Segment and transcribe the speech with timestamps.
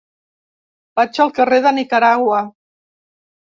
[0.99, 2.41] Vaig al carrer de Nicaragua.